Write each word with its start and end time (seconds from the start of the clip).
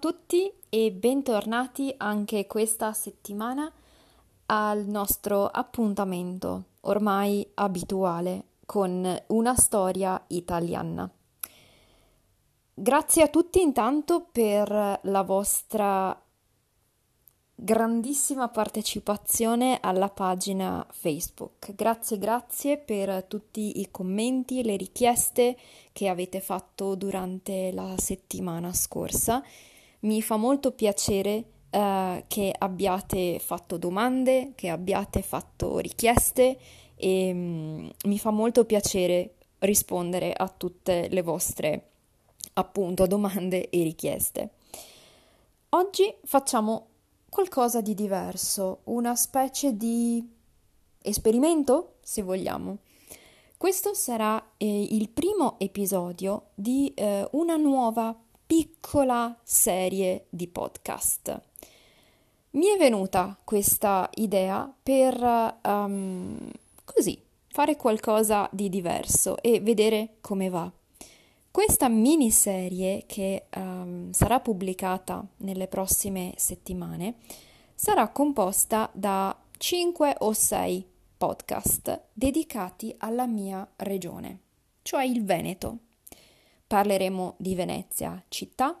tutti 0.00 0.50
e 0.70 0.90
bentornati 0.90 1.94
anche 1.98 2.46
questa 2.46 2.92
settimana 2.94 3.70
al 4.46 4.86
nostro 4.86 5.46
appuntamento 5.46 6.64
ormai 6.80 7.46
abituale 7.54 8.44
con 8.64 9.22
una 9.26 9.54
storia 9.54 10.20
italiana. 10.28 11.08
Grazie 12.72 13.22
a 13.22 13.28
tutti 13.28 13.60
intanto 13.60 14.26
per 14.32 15.00
la 15.02 15.22
vostra 15.22 16.18
grandissima 17.54 18.48
partecipazione 18.48 19.80
alla 19.82 20.08
pagina 20.08 20.86
Facebook. 20.90 21.74
Grazie, 21.74 22.16
grazie 22.16 22.78
per 22.78 23.24
tutti 23.24 23.80
i 23.80 23.90
commenti 23.90 24.64
le 24.64 24.76
richieste 24.76 25.58
che 25.92 26.08
avete 26.08 26.40
fatto 26.40 26.94
durante 26.94 27.70
la 27.72 27.94
settimana 27.98 28.72
scorsa. 28.72 29.44
Mi 30.00 30.22
fa 30.22 30.36
molto 30.36 30.72
piacere 30.72 31.44
eh, 31.70 32.24
che 32.26 32.54
abbiate 32.56 33.38
fatto 33.38 33.76
domande, 33.76 34.52
che 34.54 34.68
abbiate 34.68 35.22
fatto 35.22 35.78
richieste 35.78 36.58
e 36.96 37.32
mm, 37.32 37.88
mi 38.04 38.18
fa 38.18 38.30
molto 38.30 38.64
piacere 38.64 39.34
rispondere 39.60 40.32
a 40.32 40.48
tutte 40.48 41.08
le 41.10 41.22
vostre 41.22 41.90
appunto 42.54 43.06
domande 43.06 43.68
e 43.68 43.82
richieste. 43.82 44.50
Oggi 45.70 46.12
facciamo 46.24 46.86
qualcosa 47.28 47.80
di 47.80 47.94
diverso, 47.94 48.80
una 48.84 49.14
specie 49.14 49.76
di 49.76 50.28
esperimento, 51.00 51.96
se 52.02 52.22
vogliamo. 52.22 52.78
Questo 53.56 53.94
sarà 53.94 54.52
eh, 54.56 54.82
il 54.90 55.10
primo 55.10 55.58
episodio 55.58 56.48
di 56.54 56.92
eh, 56.94 57.28
una 57.32 57.56
nuova 57.56 58.18
piccola 58.50 59.38
serie 59.44 60.26
di 60.28 60.48
podcast. 60.48 61.40
Mi 62.50 62.66
è 62.66 62.76
venuta 62.76 63.38
questa 63.44 64.10
idea 64.14 64.68
per 64.82 65.22
um, 65.62 66.50
così 66.82 67.22
fare 67.46 67.76
qualcosa 67.76 68.48
di 68.50 68.68
diverso 68.68 69.40
e 69.40 69.60
vedere 69.60 70.16
come 70.20 70.48
va. 70.48 70.68
Questa 71.48 71.88
miniserie 71.88 73.04
che 73.06 73.44
um, 73.54 74.10
sarà 74.10 74.40
pubblicata 74.40 75.24
nelle 75.36 75.68
prossime 75.68 76.32
settimane 76.36 77.18
sarà 77.76 78.08
composta 78.08 78.90
da 78.92 79.32
5 79.58 80.16
o 80.18 80.32
6 80.32 80.88
podcast 81.16 82.06
dedicati 82.12 82.92
alla 82.98 83.28
mia 83.28 83.64
regione, 83.76 84.40
cioè 84.82 85.04
il 85.04 85.22
Veneto. 85.22 85.82
Parleremo 86.70 87.34
di 87.36 87.56
Venezia 87.56 88.22
città, 88.28 88.80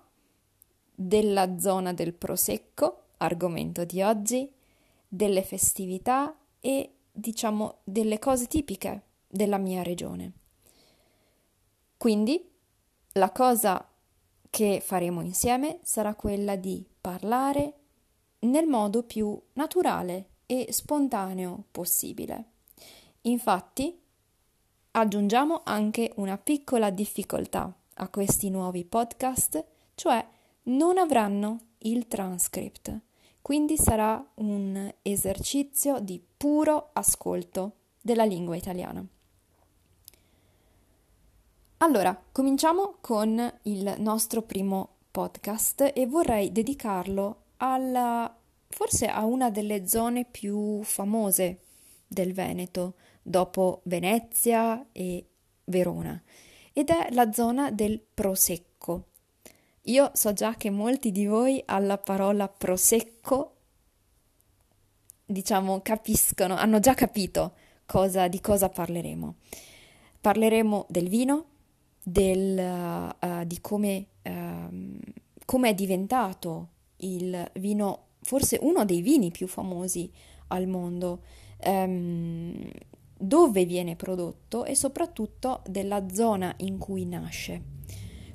della 0.94 1.58
zona 1.58 1.92
del 1.92 2.14
Prosecco, 2.14 3.06
argomento 3.16 3.84
di 3.84 4.00
oggi, 4.00 4.48
delle 5.08 5.42
festività 5.42 6.32
e 6.60 6.92
diciamo 7.10 7.78
delle 7.82 8.20
cose 8.20 8.46
tipiche 8.46 9.02
della 9.26 9.58
mia 9.58 9.82
regione. 9.82 10.32
Quindi 11.96 12.48
la 13.14 13.32
cosa 13.32 13.84
che 14.48 14.80
faremo 14.80 15.20
insieme 15.22 15.80
sarà 15.82 16.14
quella 16.14 16.54
di 16.54 16.86
parlare 17.00 17.74
nel 18.42 18.68
modo 18.68 19.02
più 19.02 19.36
naturale 19.54 20.28
e 20.46 20.68
spontaneo 20.70 21.64
possibile. 21.72 22.44
Infatti, 23.22 24.00
aggiungiamo 24.92 25.62
anche 25.64 26.12
una 26.14 26.38
piccola 26.38 26.90
difficoltà 26.90 27.74
a 28.00 28.08
questi 28.08 28.50
nuovi 28.50 28.84
podcast, 28.84 29.64
cioè 29.94 30.26
non 30.64 30.98
avranno 30.98 31.60
il 31.78 32.08
transcript, 32.08 32.98
quindi 33.42 33.76
sarà 33.76 34.22
un 34.36 34.92
esercizio 35.02 36.00
di 36.00 36.22
puro 36.36 36.90
ascolto 36.92 37.76
della 38.00 38.24
lingua 38.24 38.56
italiana. 38.56 39.04
Allora, 41.78 42.22
cominciamo 42.32 42.96
con 43.00 43.52
il 43.62 43.94
nostro 43.98 44.42
primo 44.42 44.96
podcast 45.10 45.92
e 45.94 46.06
vorrei 46.06 46.52
dedicarlo 46.52 47.44
alla 47.58 48.34
forse 48.68 49.08
a 49.08 49.24
una 49.24 49.50
delle 49.50 49.86
zone 49.86 50.24
più 50.24 50.82
famose 50.82 51.60
del 52.06 52.32
Veneto, 52.32 52.94
dopo 53.22 53.80
Venezia 53.84 54.86
e 54.92 55.26
Verona, 55.64 56.20
ed 56.72 56.88
è 56.88 57.08
la 57.12 57.32
zona 57.32 57.70
del 57.70 58.00
Prosecco. 58.00 59.04
Io 59.84 60.10
so 60.14 60.32
già 60.32 60.54
che 60.54 60.70
molti 60.70 61.10
di 61.10 61.26
voi 61.26 61.62
alla 61.66 61.98
parola 61.98 62.48
Prosecco 62.48 63.54
diciamo 65.30 65.80
capiscono, 65.80 66.56
hanno 66.56 66.80
già 66.80 66.94
capito 66.94 67.54
cosa, 67.86 68.28
di 68.28 68.40
cosa 68.40 68.68
parleremo. 68.68 69.34
Parleremo 70.20 70.86
del 70.88 71.08
vino, 71.08 71.44
del, 72.02 73.14
uh, 73.20 73.44
di 73.44 73.60
come, 73.60 74.06
uh, 74.22 75.62
è 75.62 75.74
diventato 75.74 76.68
il 76.98 77.50
vino, 77.54 78.06
forse 78.20 78.58
uno 78.60 78.84
dei 78.84 79.00
vini 79.00 79.30
più 79.30 79.46
famosi 79.46 80.10
al 80.48 80.66
mondo, 80.66 81.22
um, 81.64 82.70
dove 83.20 83.64
viene 83.66 83.96
prodotto 83.96 84.64
e 84.64 84.74
soprattutto 84.74 85.62
della 85.66 86.08
zona 86.10 86.54
in 86.58 86.78
cui 86.78 87.04
nasce. 87.04 87.62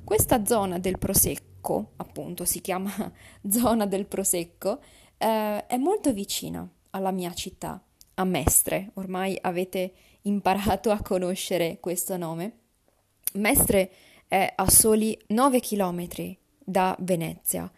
Questa 0.04 0.44
zona 0.44 0.78
del 0.78 0.98
Prosecco, 0.98 1.92
appunto 1.96 2.44
si 2.44 2.60
chiama 2.60 2.92
zona 3.50 3.86
del 3.86 4.06
Prosecco, 4.06 4.80
eh, 5.18 5.66
è 5.66 5.76
molto 5.76 6.12
vicina 6.12 6.68
alla 6.90 7.10
mia 7.10 7.34
città, 7.34 7.82
a 8.14 8.24
Mestre, 8.24 8.90
ormai 8.94 9.36
avete 9.40 9.92
imparato 10.22 10.90
a 10.90 11.02
conoscere 11.02 11.78
questo 11.80 12.16
nome. 12.16 12.58
Mestre 13.34 13.90
è 14.28 14.52
a 14.54 14.70
soli 14.70 15.18
9 15.28 15.60
km 15.60 16.06
da 16.64 16.96
Venezia 17.00 17.70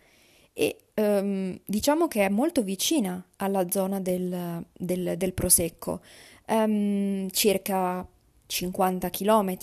e 0.52 0.76
um, 0.96 1.58
diciamo 1.64 2.08
che 2.08 2.24
è 2.24 2.28
molto 2.28 2.62
vicina 2.62 3.24
alla 3.36 3.70
zona 3.70 4.00
del, 4.00 4.64
del, 4.72 5.16
del 5.16 5.32
Prosecco, 5.32 6.00
um, 6.48 7.28
circa 7.30 8.06
50 8.46 9.10
km, 9.10 9.56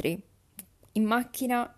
in 0.94 1.04
macchina 1.04 1.74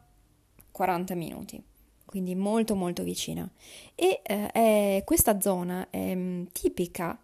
40 0.71 1.15
minuti, 1.15 1.61
quindi 2.05 2.35
molto 2.35 2.75
molto 2.75 3.03
vicina. 3.03 3.49
E 3.95 4.21
eh, 4.23 4.51
è, 4.51 5.01
questa 5.05 5.39
zona 5.39 5.89
è 5.89 6.13
mm, 6.13 6.45
tipica, 6.51 7.19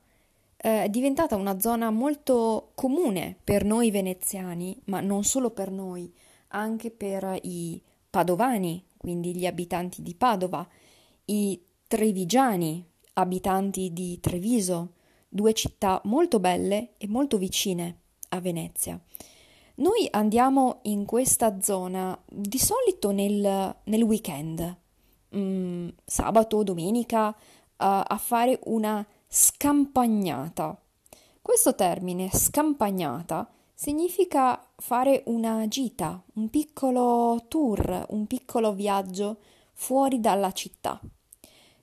eh, 0.58 0.84
è 0.84 0.90
diventata 0.90 1.36
una 1.36 1.60
zona 1.60 1.92
molto 1.92 2.72
comune 2.76 3.38
per 3.44 3.64
noi 3.64 3.92
veneziani, 3.92 4.80
ma 4.86 5.02
non 5.02 5.24
solo 5.24 5.52
per 5.52 5.72
noi, 5.72 6.12
anche 6.50 6.92
per 6.92 7.40
i 7.44 7.82
padovani, 8.10 8.84
quindi 8.98 9.36
gli 9.36 9.46
abitanti 9.46 10.02
di 10.02 10.16
Padova, 10.16 10.66
i 11.26 11.60
trevigiani, 11.88 12.86
abitanti 13.14 13.92
di 13.92 14.20
Treviso, 14.20 14.94
due 15.34 15.54
città 15.54 16.00
molto 16.06 16.40
belle 16.40 16.94
e 16.98 17.08
molto 17.08 17.38
vicine 17.38 18.02
a 18.30 18.40
Venezia. 18.40 19.00
Noi 19.76 20.08
andiamo 20.12 20.80
in 20.84 21.06
questa 21.06 21.60
zona 21.60 22.18
di 22.28 22.60
solito 22.60 23.10
nel, 23.10 23.76
nel 23.84 24.02
weekend, 24.04 24.78
mm, 25.36 25.88
sabato, 26.06 26.62
domenica, 26.62 27.30
uh, 27.30 27.34
a 27.78 28.20
fare 28.22 28.60
una 28.66 29.04
scampagnata. 29.28 30.80
Questo 31.42 31.74
termine, 31.74 32.30
scampagnata, 32.31 33.50
significa 33.74 34.63
fare 34.78 35.24
una 35.25 35.68
gita, 35.68 36.22
un 36.36 36.50
piccolo 36.52 37.46
tour, 37.48 38.06
un 38.10 38.28
piccolo 38.28 38.74
viaggio 38.74 39.38
fuori 39.74 40.19
dalla 40.19 40.52
città. 40.52 41.02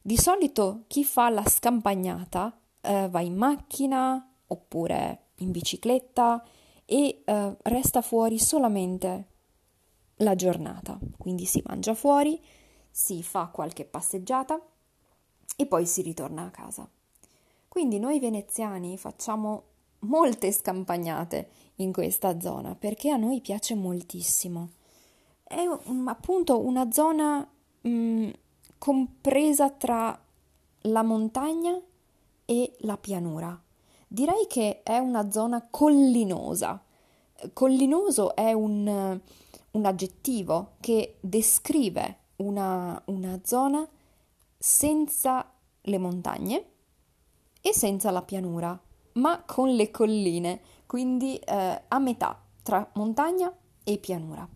Di 0.00 0.16
solito 0.16 0.84
chi 0.86 1.04
fa 1.04 1.28
la 1.28 1.44
scampagnata 1.44 2.59
eh, 2.80 3.08
va 3.08 3.20
in 3.20 3.36
macchina 3.36 4.26
oppure 4.46 5.26
in 5.36 5.50
bicicletta 5.50 6.44
e 6.84 7.22
eh, 7.24 7.56
resta 7.62 8.02
fuori 8.02 8.38
solamente 8.38 9.26
la 10.16 10.34
giornata. 10.34 10.98
Quindi 11.16 11.44
si 11.44 11.62
mangia 11.66 11.94
fuori, 11.94 12.40
si 12.90 13.22
fa 13.22 13.46
qualche 13.46 13.84
passeggiata 13.84 14.60
e 15.56 15.66
poi 15.66 15.86
si 15.86 16.02
ritorna 16.02 16.44
a 16.44 16.50
casa. 16.50 16.88
Quindi 17.68 17.98
noi 17.98 18.18
veneziani 18.18 18.96
facciamo 18.98 19.64
molte 20.00 20.50
scampagnate 20.50 21.50
in 21.76 21.92
questa 21.92 22.40
zona 22.40 22.74
perché 22.74 23.10
a 23.10 23.16
noi 23.16 23.40
piace 23.40 23.74
moltissimo. 23.74 24.70
È 25.44 25.62
um, 25.84 26.08
appunto 26.08 26.64
una 26.64 26.90
zona 26.90 27.46
um, 27.82 28.32
compresa 28.78 29.70
tra 29.70 30.18
la 30.84 31.02
montagna 31.02 31.80
e 32.50 32.72
la 32.78 32.96
pianura. 32.96 33.56
Direi 34.08 34.48
che 34.48 34.82
è 34.82 34.98
una 34.98 35.30
zona 35.30 35.68
collinosa. 35.70 36.82
Collinoso 37.52 38.34
è 38.34 38.52
un, 38.52 39.20
un 39.70 39.84
aggettivo 39.86 40.72
che 40.80 41.18
descrive 41.20 42.16
una, 42.36 43.00
una 43.04 43.38
zona 43.44 43.88
senza 44.58 45.48
le 45.82 45.98
montagne 45.98 46.64
e 47.60 47.72
senza 47.72 48.10
la 48.10 48.22
pianura, 48.22 48.76
ma 49.12 49.44
con 49.46 49.70
le 49.70 49.92
colline, 49.92 50.60
quindi 50.86 51.36
eh, 51.36 51.82
a 51.86 51.98
metà 52.00 52.36
tra 52.64 52.90
montagna 52.94 53.56
e 53.84 53.96
pianura. 53.98 54.46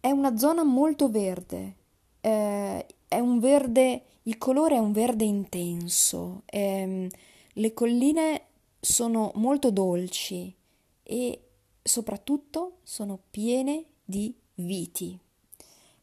È 0.00 0.10
una 0.10 0.36
zona 0.36 0.64
molto 0.64 1.08
verde, 1.08 1.76
eh, 2.20 2.86
è 3.08 3.18
un 3.18 3.38
verde, 3.40 4.02
il 4.24 4.38
colore 4.38 4.76
è 4.76 4.78
un 4.78 4.92
verde 4.92 5.24
intenso, 5.24 6.42
eh, 6.46 7.10
le 7.52 7.72
colline 7.72 8.42
sono 8.78 9.32
molto 9.34 9.70
dolci 9.70 10.54
e 11.02 11.42
soprattutto 11.82 12.78
sono 12.82 13.18
piene 13.30 13.84
di 14.04 14.32
viti. 14.56 15.18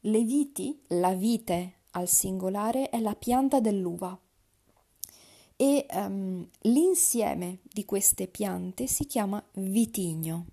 Le 0.02 0.24
viti, 0.24 0.80
la 0.88 1.13
vite 1.13 1.74
al 1.92 2.07
singolare, 2.07 2.90
è 2.90 3.00
la 3.00 3.16
pianta 3.16 3.60
dell'uva 3.60 4.19
e 5.58 5.86
um, 5.94 6.46
l'insieme 6.62 7.60
di 7.63 7.86
queste 7.86 8.28
piante 8.28 8.88
si 8.88 9.06
chiama 9.06 9.44
vitigno. 9.54 10.48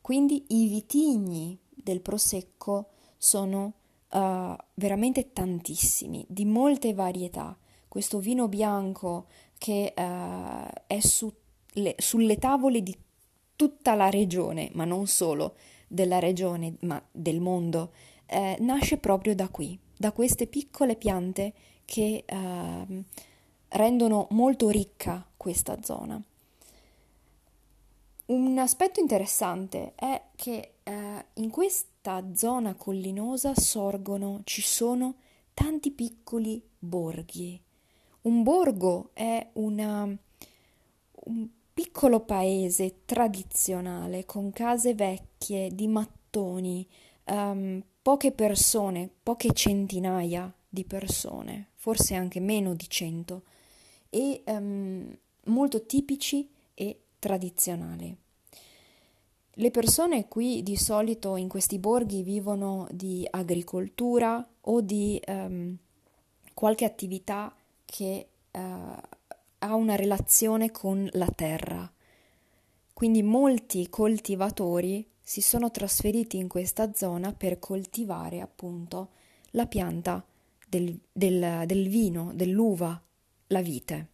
Quindi 0.00 0.44
i 0.48 0.68
vitigni 0.68 1.58
del 1.68 2.00
prosecco 2.00 2.90
sono 3.18 3.72
uh, 4.10 4.56
veramente 4.74 5.32
tantissimi, 5.32 6.24
di 6.28 6.44
molte 6.44 6.94
varietà. 6.94 7.56
Questo 7.88 8.18
vino 8.18 8.48
bianco 8.48 9.26
che 9.58 9.94
uh, 9.96 10.68
è 10.86 11.00
su 11.00 11.32
le, 11.76 11.94
sulle 11.98 12.38
tavole 12.38 12.82
di 12.82 12.96
tutta 13.56 13.94
la 13.94 14.10
regione, 14.10 14.70
ma 14.74 14.84
non 14.84 15.06
solo 15.06 15.56
della 15.88 16.18
regione, 16.18 16.76
ma 16.80 17.02
del 17.10 17.40
mondo, 17.40 17.92
eh, 18.26 18.56
nasce 18.60 18.98
proprio 18.98 19.34
da 19.34 19.48
qui, 19.48 19.78
da 19.96 20.12
queste 20.12 20.46
piccole 20.46 20.96
piante 20.96 21.52
che 21.84 22.24
eh, 22.26 23.04
rendono 23.68 24.26
molto 24.30 24.68
ricca 24.68 25.24
questa 25.36 25.78
zona. 25.82 26.20
Un 28.26 28.58
aspetto 28.58 28.98
interessante 28.98 29.92
è 29.94 30.20
che 30.34 30.72
eh, 30.82 31.24
in 31.34 31.50
questa 32.06 32.24
zona 32.34 32.74
collinosa 32.74 33.52
sorgono, 33.56 34.42
ci 34.44 34.62
sono 34.62 35.16
tanti 35.52 35.90
piccoli 35.90 36.62
borghi. 36.78 37.60
Un 38.22 38.44
borgo 38.44 39.10
è 39.12 39.44
una, 39.54 40.04
un 40.04 41.48
piccolo 41.74 42.20
paese 42.20 43.00
tradizionale 43.04 44.24
con 44.24 44.52
case 44.52 44.94
vecchie 44.94 45.74
di 45.74 45.88
mattoni, 45.88 46.86
um, 47.24 47.82
poche 48.00 48.30
persone, 48.30 49.10
poche 49.20 49.52
centinaia 49.52 50.54
di 50.68 50.84
persone, 50.84 51.70
forse 51.74 52.14
anche 52.14 52.38
meno 52.38 52.74
di 52.74 52.88
cento 52.88 53.42
e 54.10 54.44
um, 54.46 55.12
molto 55.46 55.84
tipici 55.84 56.48
e 56.72 57.00
tradizionali. 57.18 58.16
Le 59.58 59.70
persone 59.70 60.28
qui 60.28 60.62
di 60.62 60.76
solito 60.76 61.36
in 61.36 61.48
questi 61.48 61.78
borghi 61.78 62.22
vivono 62.22 62.86
di 62.90 63.26
agricoltura 63.30 64.46
o 64.60 64.82
di 64.82 65.18
um, 65.28 65.74
qualche 66.52 66.84
attività 66.84 67.54
che 67.86 68.28
uh, 68.50 68.58
ha 68.58 69.74
una 69.74 69.96
relazione 69.96 70.70
con 70.70 71.08
la 71.12 71.30
terra. 71.34 71.90
Quindi 72.92 73.22
molti 73.22 73.88
coltivatori 73.88 75.08
si 75.22 75.40
sono 75.40 75.70
trasferiti 75.70 76.36
in 76.36 76.48
questa 76.48 76.92
zona 76.92 77.32
per 77.32 77.58
coltivare 77.58 78.42
appunto 78.42 79.08
la 79.52 79.64
pianta 79.64 80.22
del, 80.68 81.00
del, 81.10 81.62
del 81.64 81.88
vino, 81.88 82.32
dell'uva, 82.34 83.02
la 83.46 83.62
vite. 83.62 84.08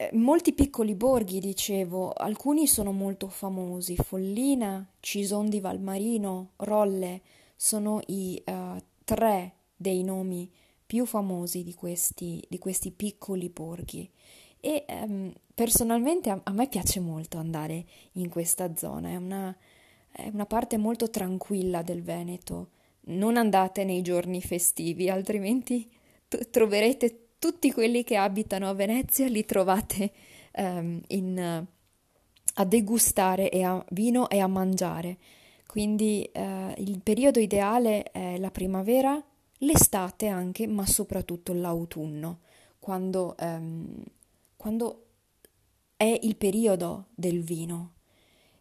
Eh, 0.00 0.08
molti 0.14 0.54
piccoli 0.54 0.94
borghi, 0.94 1.40
dicevo, 1.40 2.10
alcuni 2.12 2.66
sono 2.66 2.90
molto 2.90 3.28
famosi, 3.28 3.96
Follina, 3.96 4.88
Cison 4.98 5.50
di 5.50 5.60
Valmarino, 5.60 6.52
Rolle, 6.56 7.20
sono 7.54 8.00
i 8.06 8.42
uh, 8.46 8.82
tre 9.04 9.56
dei 9.76 10.02
nomi 10.02 10.50
più 10.86 11.04
famosi 11.04 11.62
di 11.62 11.74
questi, 11.74 12.42
di 12.48 12.56
questi 12.56 12.92
piccoli 12.92 13.50
borghi. 13.50 14.10
E 14.58 14.86
um, 14.88 15.30
personalmente 15.54 16.30
a, 16.30 16.40
a, 16.44 16.52
me 16.52 16.66
piace 16.68 16.98
molto 16.98 17.36
andare 17.36 17.84
in 18.12 18.30
questa 18.30 18.74
zona, 18.76 19.10
è 19.10 19.16
una, 19.16 19.54
è 20.10 20.30
una 20.32 20.46
parte 20.46 20.78
molto 20.78 21.10
tranquilla 21.10 21.82
del 21.82 22.02
Veneto. 22.02 22.70
Non 23.08 23.36
andate 23.36 23.84
nei 23.84 24.00
giorni 24.00 24.40
festivi, 24.40 25.10
altrimenti 25.10 25.86
t- 26.26 26.48
troverete 26.48 27.29
tutti 27.40 27.72
quelli 27.72 28.04
che 28.04 28.16
abitano 28.16 28.68
a 28.68 28.74
Venezia 28.74 29.26
li 29.26 29.44
trovate 29.46 30.12
um, 30.56 31.00
in, 31.08 31.66
a 32.54 32.64
degustare 32.64 33.50
e 33.50 33.62
a 33.64 33.84
vino 33.90 34.28
e 34.28 34.38
a 34.38 34.46
mangiare. 34.46 35.16
Quindi 35.66 36.30
uh, 36.34 36.72
il 36.76 37.00
periodo 37.02 37.40
ideale 37.40 38.02
è 38.12 38.36
la 38.36 38.50
primavera, 38.50 39.20
l'estate 39.58 40.26
anche, 40.26 40.66
ma 40.66 40.84
soprattutto 40.86 41.52
l'autunno, 41.54 42.40
quando, 42.78 43.34
um, 43.40 44.04
quando 44.56 45.06
è 45.96 46.18
il 46.22 46.36
periodo 46.36 47.06
del 47.14 47.42
vino. 47.42 47.92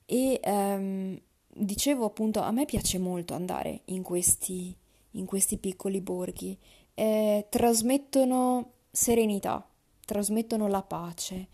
E 0.05 0.39
um, 0.45 1.19
dicevo 1.53 2.05
appunto, 2.05 2.39
a 2.39 2.51
me 2.51 2.63
piace 2.63 2.97
molto 2.97 3.33
andare 3.33 3.81
in 3.85 4.03
questi, 4.03 4.73
in 5.11 5.25
questi 5.25 5.57
piccoli 5.57 5.99
borghi 5.99 6.57
eh, 6.99 7.45
trasmettono 7.47 8.71
serenità, 8.91 9.65
trasmettono 10.03 10.67
la 10.67 10.81
pace 10.81 11.47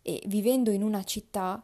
e 0.00 0.22
vivendo 0.24 0.70
in 0.70 0.82
una 0.82 1.04
città 1.04 1.62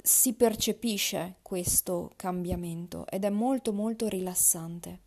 si 0.00 0.34
percepisce 0.34 1.38
questo 1.42 2.12
cambiamento 2.14 3.06
ed 3.08 3.24
è 3.24 3.28
molto 3.28 3.72
molto 3.72 4.06
rilassante. 4.06 5.00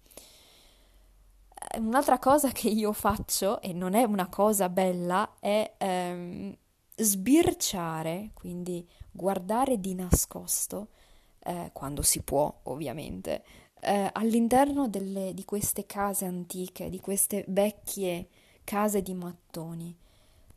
Un'altra 1.78 2.20
cosa 2.20 2.52
che 2.52 2.68
io 2.68 2.92
faccio, 2.92 3.62
e 3.62 3.72
non 3.72 3.94
è 3.94 4.04
una 4.04 4.28
cosa 4.28 4.68
bella, 4.68 5.36
è 5.40 5.76
ehm, 5.78 6.54
sbirciare, 6.98 8.32
quindi 8.34 8.86
guardare 9.10 9.80
di 9.80 9.96
nascosto, 9.96 10.90
eh, 11.46 11.70
quando 11.72 12.02
si 12.02 12.22
può 12.22 12.54
ovviamente, 12.64 13.44
eh, 13.84 14.10
all'interno 14.14 14.88
delle, 14.88 15.34
di 15.34 15.44
queste 15.46 15.86
case 15.86 16.26
antiche, 16.26 16.90
di 16.90 17.00
queste 17.00 17.44
vecchie 17.48 18.30
case 18.64 19.02
di 19.02 19.14
mattoni. 19.14 19.96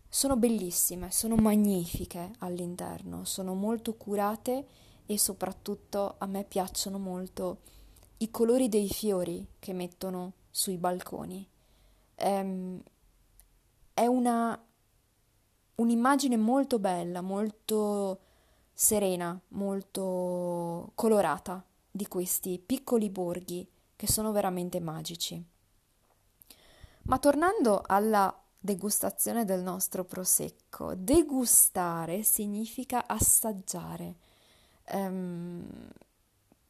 Sono 0.09 0.37
bellissime, 0.37 1.11
sono 1.11 1.35
magnifiche 1.35 2.31
all'interno, 2.39 3.25
sono 3.25 3.55
molto 3.55 3.95
curate 3.95 4.67
e 5.05 5.19
soprattutto 5.19 6.15
a 6.19 6.27
me 6.27 6.45
piacciono 6.45 6.99
molto 6.99 7.59
i 8.19 8.31
colori 8.31 8.69
dei 8.69 8.89
fiori 8.89 9.45
che 9.59 9.73
mettono 9.73 10.33
sui 10.51 10.79
balconi. 10.79 11.47
Ehm, 12.15 12.81
è 13.93 14.07
una, 14.07 14.59
un'immagine 15.75 16.37
molto 16.37 16.79
bella, 16.79 17.21
molto 17.21 18.21
serena, 18.73 19.39
molto 19.49 20.93
colorata 20.95 21.65
di 21.97 22.07
questi 22.07 22.63
piccoli 22.65 23.11
borghi 23.11 23.67
che 23.97 24.07
sono 24.07 24.31
veramente 24.31 24.79
magici. 24.79 25.43
Ma 27.03 27.19
tornando 27.19 27.83
alla 27.85 28.35
degustazione 28.59 29.45
del 29.45 29.63
nostro 29.63 30.05
prosecco, 30.05 30.95
degustare 30.95 32.23
significa 32.23 33.07
assaggiare. 33.07 34.17
Um, 34.93 35.65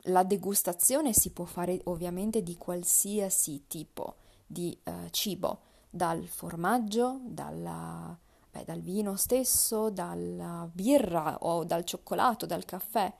la 0.08 0.22
degustazione 0.22 1.12
si 1.12 1.30
può 1.30 1.44
fare 1.44 1.80
ovviamente 1.84 2.42
di 2.42 2.56
qualsiasi 2.56 3.64
tipo 3.66 4.16
di 4.46 4.78
uh, 4.84 5.08
cibo, 5.10 5.60
dal 5.90 6.26
formaggio, 6.26 7.20
dalla, 7.24 8.16
beh, 8.50 8.64
dal 8.64 8.80
vino 8.80 9.16
stesso, 9.16 9.90
dalla 9.90 10.68
birra 10.70 11.38
o 11.40 11.64
dal 11.64 11.84
cioccolato, 11.84 12.46
dal 12.46 12.64
caffè 12.64 13.12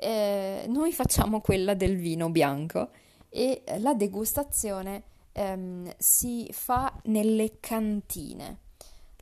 eh, 0.00 0.64
noi 0.68 0.92
facciamo 0.92 1.40
quella 1.40 1.74
del 1.74 1.96
vino 1.96 2.30
bianco 2.30 2.90
e 3.28 3.64
la 3.78 3.94
degustazione 3.94 5.02
ehm, 5.32 5.92
si 5.98 6.48
fa 6.52 6.92
nelle 7.04 7.58
cantine. 7.58 8.60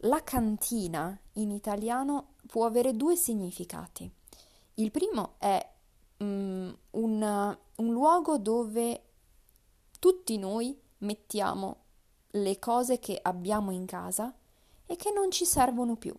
La 0.01 0.23
cantina 0.23 1.19
in 1.35 1.51
italiano 1.51 2.35
può 2.47 2.67
avere 2.67 2.95
due 2.95 3.17
significati. 3.17 4.11
Il 4.75 4.91
primo 4.91 5.37
è 5.39 5.67
um, 6.19 6.77
un, 6.91 7.59
un 7.77 7.93
luogo 7.93 8.37
dove 8.37 9.03
tutti 9.99 10.37
noi 10.37 10.79
mettiamo 10.99 11.85
le 12.33 12.59
cose 12.59 12.99
che 12.99 13.19
abbiamo 13.21 13.71
in 13.71 13.87
casa 13.87 14.35
e 14.85 14.97
che 14.97 15.11
non 15.11 15.31
ci 15.31 15.47
servono 15.47 15.97
più. 15.97 16.15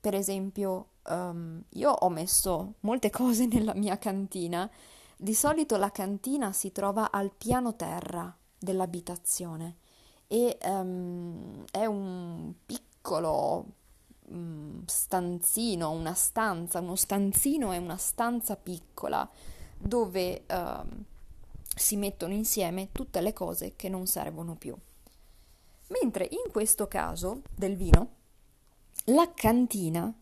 Per 0.00 0.14
esempio, 0.14 0.88
um, 1.08 1.62
io 1.70 1.90
ho 1.90 2.08
messo 2.08 2.74
molte 2.80 3.10
cose 3.10 3.46
nella 3.46 3.74
mia 3.74 3.98
cantina. 3.98 4.70
Di 5.16 5.34
solito 5.34 5.76
la 5.76 5.90
cantina 5.90 6.52
si 6.52 6.72
trova 6.72 7.10
al 7.10 7.30
piano 7.36 7.76
terra, 7.76 8.34
dell'abitazione 8.60 9.76
e 10.26 10.58
um, 10.62 11.64
è 11.72 11.86
un 11.86 12.52
piccolo 12.66 13.64
um, 14.28 14.84
stanzino, 14.84 15.90
una 15.90 16.14
stanza, 16.14 16.78
uno 16.78 16.94
stanzino 16.94 17.72
è 17.72 17.78
una 17.78 17.96
stanza 17.96 18.54
piccola 18.56 19.28
dove 19.76 20.44
um, 20.50 21.04
si 21.74 21.96
mettono 21.96 22.34
insieme 22.34 22.90
tutte 22.92 23.20
le 23.22 23.32
cose 23.32 23.74
che 23.74 23.88
non 23.88 24.06
servono 24.06 24.54
più. 24.54 24.76
Mentre 25.88 26.28
in 26.30 26.52
questo 26.52 26.86
caso 26.86 27.42
del 27.52 27.76
vino, 27.76 28.10
la 29.06 29.32
cantina 29.34 30.12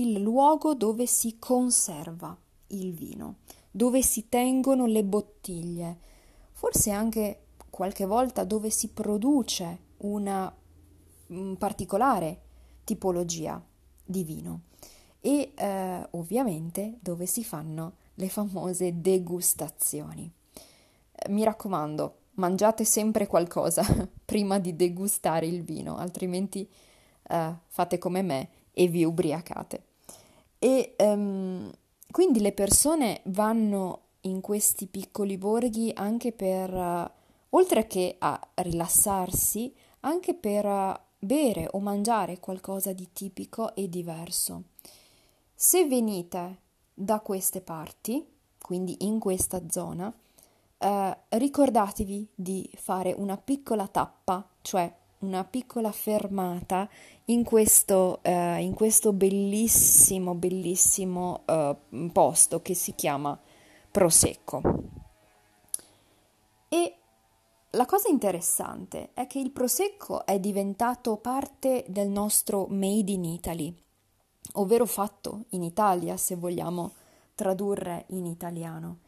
il 0.00 0.20
luogo 0.20 0.74
dove 0.74 1.06
si 1.06 1.38
conserva 1.38 2.36
il 2.68 2.92
vino, 2.92 3.36
dove 3.70 4.02
si 4.02 4.28
tengono 4.28 4.86
le 4.86 5.04
bottiglie, 5.04 5.98
forse 6.52 6.90
anche 6.90 7.46
qualche 7.70 8.04
volta 8.04 8.44
dove 8.44 8.70
si 8.70 8.88
produce 8.88 9.78
una 9.98 10.52
un 11.28 11.56
particolare 11.56 12.40
tipologia 12.84 13.62
di 14.04 14.24
vino 14.24 14.62
e 15.20 15.52
eh, 15.54 16.06
ovviamente 16.10 16.98
dove 17.00 17.26
si 17.26 17.42
fanno 17.42 17.94
le 18.14 18.28
famose 18.28 19.00
degustazioni. 19.00 20.30
Mi 21.30 21.44
raccomando, 21.44 22.18
mangiate 22.32 22.84
sempre 22.84 23.26
qualcosa 23.26 23.82
prima 24.24 24.58
di 24.58 24.76
degustare 24.76 25.46
il 25.46 25.62
vino, 25.62 25.96
altrimenti 25.96 26.68
eh, 27.22 27.54
fate 27.66 27.98
come 27.98 28.22
me 28.22 28.48
e 28.74 28.88
vi 28.88 29.04
ubriacate. 29.04 29.82
E 30.58 30.94
um, 30.98 31.70
quindi 32.10 32.40
le 32.40 32.52
persone 32.52 33.20
vanno 33.24 34.00
in 34.22 34.40
questi 34.40 34.86
piccoli 34.86 35.38
borghi 35.38 35.92
anche 35.94 36.32
per, 36.32 36.72
uh, 36.72 37.10
oltre 37.50 37.86
che 37.86 38.16
a 38.18 38.38
rilassarsi, 38.54 39.74
anche 40.00 40.34
per 40.34 40.66
uh, 40.66 40.92
bere 41.18 41.68
o 41.70 41.80
mangiare 41.80 42.38
qualcosa 42.40 42.92
di 42.92 43.08
tipico 43.12 43.74
e 43.74 43.88
diverso. 43.88 44.64
Se 45.54 45.86
venite 45.86 46.58
da 46.92 47.20
queste 47.20 47.60
parti, 47.60 48.26
quindi 48.60 48.96
in 49.00 49.18
questa 49.18 49.62
zona, 49.68 50.12
eh, 50.78 51.18
ricordatevi 51.28 52.28
di 52.34 52.70
fare 52.76 53.14
una 53.16 53.36
piccola 53.36 53.86
tappa, 53.88 54.46
cioè 54.60 54.92
una 55.20 55.44
piccola 55.44 55.92
fermata 55.92 56.88
in 57.26 57.44
questo, 57.44 58.20
eh, 58.22 58.62
in 58.62 58.74
questo 58.74 59.12
bellissimo, 59.12 60.34
bellissimo 60.34 61.42
eh, 61.46 61.76
posto 62.12 62.60
che 62.60 62.74
si 62.74 62.94
chiama 62.94 63.38
Prosecco. 63.90 64.60
E 66.68 66.96
la 67.70 67.86
cosa 67.86 68.08
interessante 68.08 69.10
è 69.14 69.26
che 69.26 69.38
il 69.38 69.50
Prosecco 69.50 70.26
è 70.26 70.38
diventato 70.38 71.16
parte 71.16 71.84
del 71.88 72.08
nostro 72.08 72.66
Made 72.68 73.10
in 73.10 73.24
Italy, 73.24 73.74
ovvero 74.54 74.86
fatto 74.86 75.44
in 75.50 75.62
Italia, 75.62 76.16
se 76.16 76.36
vogliamo 76.36 76.92
tradurre 77.34 78.04
in 78.08 78.26
italiano. 78.26 78.98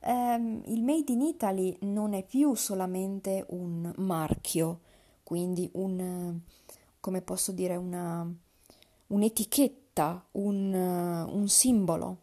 Um, 0.00 0.62
il 0.66 0.82
Made 0.82 1.12
in 1.12 1.22
Italy 1.22 1.76
non 1.80 2.12
è 2.12 2.22
più 2.22 2.54
solamente 2.54 3.44
un 3.50 3.92
marchio, 3.96 4.80
quindi 5.24 5.68
un, 5.74 6.38
come 7.00 7.22
posso 7.22 7.50
dire, 7.50 7.76
una, 7.76 8.30
un'etichetta, 9.08 10.26
un, 10.32 10.74
un 10.74 11.48
simbolo, 11.48 12.18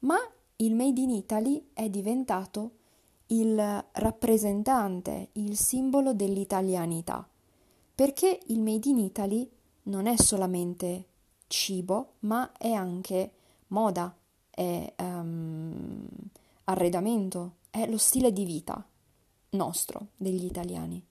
ma 0.00 0.16
il 0.56 0.74
Made 0.74 1.00
in 1.00 1.10
Italy 1.10 1.68
è 1.72 1.88
diventato 1.88 2.70
il 3.28 3.84
rappresentante, 3.92 5.28
il 5.32 5.56
simbolo 5.56 6.14
dell'italianità, 6.14 7.28
perché 7.94 8.40
il 8.46 8.60
Made 8.60 8.88
in 8.88 8.98
Italy 8.98 9.48
non 9.84 10.06
è 10.06 10.16
solamente 10.16 11.06
cibo, 11.46 12.14
ma 12.20 12.52
è 12.56 12.70
anche 12.72 13.32
moda, 13.68 14.14
è 14.50 14.94
um, 14.98 16.06
arredamento, 16.64 17.56
è 17.70 17.88
lo 17.88 17.98
stile 17.98 18.32
di 18.32 18.44
vita 18.44 18.84
nostro, 19.50 20.08
degli 20.16 20.44
italiani. 20.44 21.02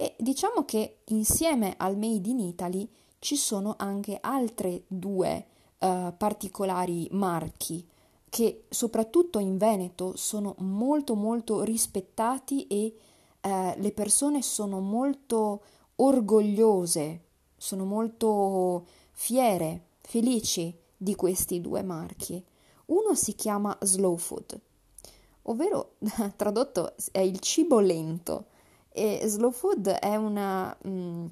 E 0.00 0.14
diciamo 0.16 0.64
che 0.64 0.98
insieme 1.06 1.74
al 1.76 1.96
Made 1.96 2.28
in 2.28 2.38
Italy 2.38 2.88
ci 3.18 3.34
sono 3.34 3.74
anche 3.76 4.18
altre 4.20 4.84
due 4.86 5.44
uh, 5.78 6.14
particolari 6.16 7.08
marchi 7.10 7.84
che 8.28 8.66
soprattutto 8.68 9.40
in 9.40 9.56
Veneto 9.56 10.14
sono 10.14 10.54
molto 10.58 11.16
molto 11.16 11.64
rispettati 11.64 12.68
e 12.68 12.94
uh, 13.42 13.72
le 13.74 13.90
persone 13.90 14.40
sono 14.40 14.78
molto 14.78 15.62
orgogliose, 15.96 17.20
sono 17.56 17.84
molto 17.84 18.86
fiere, 19.10 19.86
felici 20.02 20.72
di 20.96 21.16
questi 21.16 21.60
due 21.60 21.82
marchi. 21.82 22.40
Uno 22.86 23.16
si 23.16 23.34
chiama 23.34 23.76
Slow 23.80 24.16
Food, 24.16 24.60
ovvero 25.42 25.94
tradotto 26.36 26.94
è 27.10 27.18
il 27.18 27.40
cibo 27.40 27.80
lento 27.80 28.44
e 28.98 29.28
slow 29.28 29.50
food 29.50 29.88
è 29.88 30.16
una, 30.16 30.76
mh, 30.82 30.90
mm, 30.90 31.26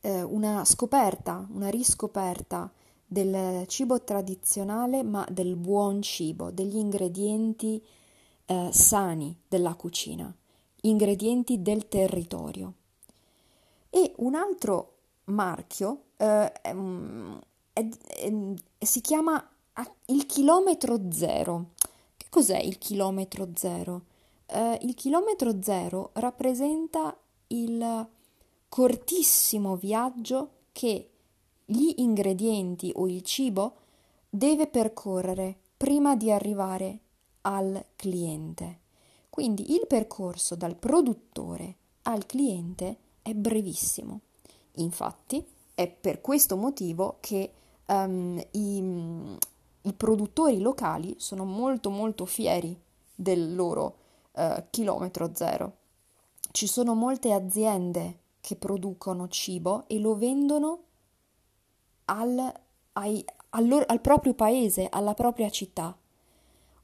eh, 0.00 0.22
una 0.22 0.64
scoperta, 0.64 1.46
una 1.52 1.68
riscoperta 1.68 2.70
del 3.04 3.66
cibo 3.66 4.02
tradizionale, 4.02 5.02
ma 5.02 5.26
del 5.30 5.56
buon 5.56 6.02
cibo, 6.02 6.50
degli 6.50 6.76
ingredienti 6.76 7.82
eh, 8.46 8.68
sani 8.72 9.36
della 9.46 9.74
cucina, 9.74 10.34
ingredienti 10.82 11.62
del 11.62 11.88
territorio. 11.88 12.72
E 13.90 14.12
un 14.16 14.34
altro 14.34 14.96
marchio 15.24 16.04
eh, 16.16 16.52
è, 16.52 16.74
è, 17.72 17.88
è, 17.88 18.32
si 18.78 19.00
chiama 19.00 19.42
il 20.06 20.26
chilometro 20.26 21.10
zero. 21.10 21.70
Che 22.16 22.26
cos'è 22.28 22.58
il 22.58 22.78
chilometro 22.78 23.48
zero? 23.54 24.02
Eh, 24.50 24.78
il 24.82 24.94
chilometro 24.94 25.62
zero 25.62 26.10
rappresenta 26.14 27.16
il 27.48 28.06
cortissimo 28.68 29.76
viaggio 29.76 30.50
che 30.72 31.10
gli 31.64 31.94
ingredienti 31.96 32.92
o 32.94 33.06
il 33.06 33.22
cibo 33.22 33.76
deve 34.28 34.66
percorrere 34.66 35.56
prima 35.76 36.16
di 36.16 36.30
arrivare 36.30 37.00
al 37.42 37.84
cliente. 37.96 38.80
Quindi 39.30 39.74
il 39.74 39.86
percorso 39.86 40.54
dal 40.54 40.76
produttore 40.76 41.76
al 42.02 42.26
cliente 42.26 42.96
è 43.22 43.32
brevissimo. 43.34 44.20
Infatti 44.76 45.44
è 45.74 45.88
per 45.88 46.20
questo 46.20 46.56
motivo 46.56 47.18
che 47.20 47.52
um, 47.86 48.42
i, 48.52 49.36
i 49.82 49.92
produttori 49.92 50.60
locali 50.60 51.14
sono 51.18 51.44
molto 51.44 51.90
molto 51.90 52.24
fieri 52.26 52.76
del 53.14 53.54
loro 53.54 53.96
eh, 54.38 54.66
chilometro 54.70 55.34
zero. 55.34 55.76
Ci 56.52 56.66
sono 56.66 56.94
molte 56.94 57.32
aziende 57.32 58.20
che 58.40 58.56
producono 58.56 59.28
cibo 59.28 59.84
e 59.88 59.98
lo 59.98 60.16
vendono 60.16 60.84
al, 62.06 62.52
ai, 62.92 63.24
al, 63.50 63.66
loro, 63.66 63.84
al 63.86 64.00
proprio 64.00 64.34
paese, 64.34 64.88
alla 64.88 65.14
propria 65.14 65.50
città. 65.50 65.96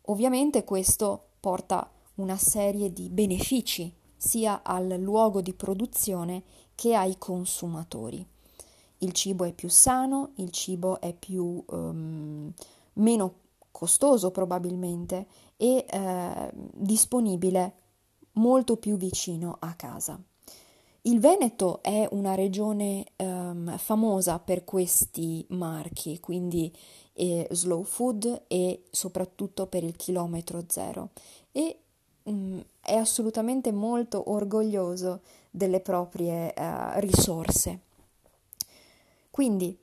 Ovviamente 0.07 0.65
questo 0.65 1.29
porta 1.41 1.91
una 2.17 2.37
serie 2.37 2.93
di 2.93 3.09
benefici 3.09 3.93
sia 4.17 4.63
al 4.63 4.89
luogo 4.99 5.41
di 5.41 5.55
produzione 5.55 6.43
che 6.75 6.95
ai 6.95 7.17
consumatori. 7.19 8.27
Il 8.99 9.13
cibo 9.13 9.45
è 9.45 9.53
più 9.53 9.69
sano, 9.69 10.33
il 10.37 10.51
cibo 10.51 11.01
è 11.01 11.13
più 11.15 11.63
um, 11.67 12.53
meno 12.95 13.35
costoso 13.75 14.31
probabilmente 14.31 15.27
e 15.57 15.85
eh, 15.89 16.51
disponibile 16.55 17.73
molto 18.35 18.77
più 18.77 18.97
vicino 18.97 19.57
a 19.59 19.75
casa. 19.75 20.17
Il 21.03 21.19
Veneto 21.19 21.83
è 21.83 22.09
una 22.13 22.37
regione 22.37 23.05
um, 23.17 23.77
famosa 23.77 24.39
per 24.39 24.65
questi 24.65 25.45
marchi, 25.51 26.21
quindi 26.21 26.73
eh, 27.15 27.49
slow 27.51 27.83
food 27.83 28.45
e 28.47 28.85
soprattutto 28.91 29.67
per 29.67 29.83
il 29.83 29.97
chilometro 29.97 30.65
zero 30.69 31.11
e 31.51 31.79
um, 32.23 32.65
è 32.81 32.95
assolutamente 32.95 33.73
molto 33.73 34.31
orgoglioso 34.31 35.23
delle 35.51 35.81
proprie 35.81 36.55
uh, 36.57 37.01
risorse. 37.01 37.81
Quindi 39.31 39.77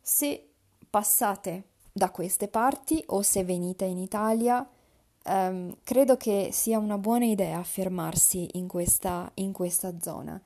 se 0.00 0.48
passate 0.88 1.72
da 1.96 2.10
queste 2.10 2.48
parti 2.48 3.00
o 3.06 3.22
se 3.22 3.44
venite 3.44 3.84
in 3.84 3.98
Italia, 3.98 4.68
um, 5.26 5.76
credo 5.84 6.16
che 6.16 6.48
sia 6.50 6.76
una 6.76 6.98
buona 6.98 7.24
idea 7.24 7.62
fermarsi 7.62 8.48
in 8.54 8.66
questa, 8.66 9.30
in 9.34 9.52
questa 9.52 9.94
zona. 10.00 10.40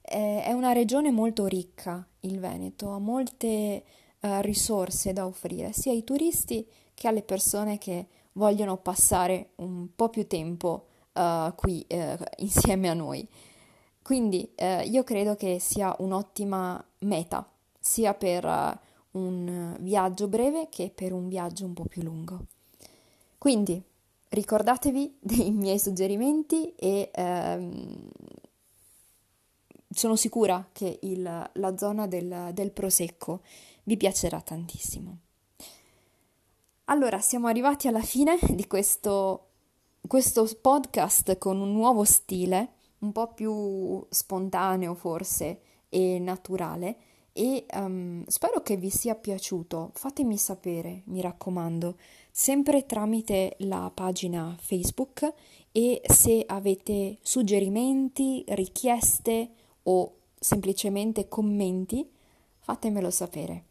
È, 0.00 0.50
una 0.52 0.72
regione 0.72 1.10
molto 1.10 1.44
ricca, 1.44 2.06
il 2.20 2.40
Veneto, 2.40 2.90
ha 2.92 2.98
molte 2.98 3.84
uh, 4.20 4.40
risorse 4.40 5.12
da 5.12 5.26
offrire 5.26 5.72
sia 5.72 5.92
ai 5.92 6.04
turisti 6.04 6.66
che 6.94 7.06
alle 7.06 7.22
persone 7.22 7.76
che 7.76 8.06
vogliono 8.32 8.78
passare 8.78 9.50
un 9.56 9.88
po' 9.94 10.08
più 10.08 10.26
tempo 10.26 10.86
uh, 11.12 11.54
qui 11.54 11.84
uh, 11.90 12.16
insieme 12.38 12.88
a 12.88 12.94
noi. 12.94 13.28
Quindi 14.00 14.50
uh, 14.56 14.88
io 14.88 15.04
credo 15.04 15.36
che 15.36 15.58
sia 15.58 15.94
un'ottima 15.98 16.82
meta, 17.00 17.46
sia 17.78 18.14
per 18.14 18.80
un 19.14 19.76
viaggio 19.80 20.28
breve 20.28 20.68
che 20.68 20.90
per 20.94 21.12
un 21.12 21.28
viaggio 21.28 21.64
un 21.64 21.74
po' 21.74 21.84
più 21.84 22.02
lungo. 22.02 22.46
Quindi 23.38 23.82
ricordatevi 24.28 25.18
dei 25.20 25.50
miei 25.52 25.78
suggerimenti 25.78 26.74
e 26.74 27.10
ehm, 27.12 28.08
sono 29.90 30.16
sicura 30.16 30.68
che 30.72 30.98
il, 31.02 31.50
la 31.52 31.76
zona 31.76 32.06
del, 32.06 32.50
del 32.52 32.72
prosecco 32.72 33.42
vi 33.84 33.96
piacerà 33.96 34.40
tantissimo. 34.40 35.18
Allora, 36.86 37.18
siamo 37.20 37.46
arrivati 37.46 37.88
alla 37.88 38.02
fine 38.02 38.38
di 38.50 38.66
questo, 38.66 39.50
questo 40.06 40.46
podcast 40.60 41.38
con 41.38 41.58
un 41.58 41.72
nuovo 41.72 42.04
stile, 42.04 42.72
un 42.98 43.12
po' 43.12 43.32
più 43.32 44.04
spontaneo 44.10 44.94
forse 44.94 45.60
e 45.88 46.18
naturale 46.18 46.96
e 47.36 47.66
um, 47.74 48.24
spero 48.28 48.62
che 48.62 48.76
vi 48.76 48.90
sia 48.90 49.16
piaciuto. 49.16 49.90
Fatemi 49.94 50.38
sapere, 50.38 51.02
mi 51.06 51.20
raccomando, 51.20 51.96
sempre 52.30 52.86
tramite 52.86 53.56
la 53.58 53.90
pagina 53.92 54.56
Facebook 54.58 55.32
e 55.72 56.00
se 56.06 56.44
avete 56.46 57.18
suggerimenti, 57.22 58.44
richieste 58.48 59.50
o 59.82 60.14
semplicemente 60.38 61.26
commenti, 61.26 62.08
fatemelo 62.60 63.10
sapere. 63.10 63.64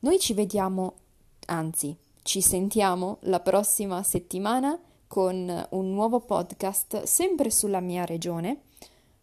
Noi 0.00 0.20
ci 0.20 0.32
vediamo, 0.32 0.94
anzi, 1.46 1.96
ci 2.22 2.40
sentiamo 2.40 3.18
la 3.22 3.40
prossima 3.40 4.04
settimana 4.04 4.78
con 5.08 5.66
un 5.70 5.92
nuovo 5.92 6.20
podcast 6.20 7.02
sempre 7.02 7.50
sulla 7.50 7.80
mia 7.80 8.04
regione. 8.04 8.60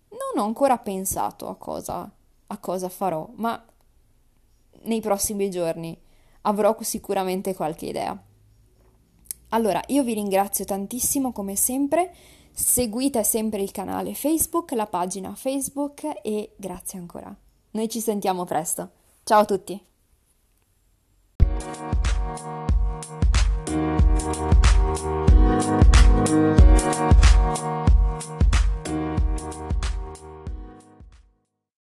Non 0.09 0.43
ho 0.43 0.45
ancora 0.45 0.77
pensato 0.77 1.47
a 1.47 1.55
cosa, 1.55 2.11
a 2.51 2.57
cosa 2.57 2.89
farò, 2.89 3.27
ma 3.35 3.63
nei 4.83 4.99
prossimi 4.99 5.49
giorni 5.49 5.97
avrò 6.41 6.75
sicuramente 6.81 7.55
qualche 7.55 7.85
idea. 7.85 8.21
Allora, 9.49 9.81
io 9.87 10.03
vi 10.03 10.13
ringrazio 10.13 10.65
tantissimo 10.65 11.31
come 11.31 11.55
sempre, 11.55 12.13
seguite 12.51 13.23
sempre 13.23 13.61
il 13.61 13.71
canale 13.71 14.13
Facebook, 14.13 14.71
la 14.71 14.87
pagina 14.87 15.33
Facebook 15.33 16.19
e 16.21 16.53
grazie 16.57 16.99
ancora. 16.99 17.35
Noi 17.71 17.89
ci 17.89 17.99
sentiamo 17.99 18.43
presto. 18.45 18.91
Ciao 19.23 19.41
a 19.41 19.45
tutti! 19.45 19.89
Thank 26.13 27.25